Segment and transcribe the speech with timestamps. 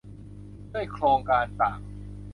[0.73, 1.79] ด้วยโครงการต่าง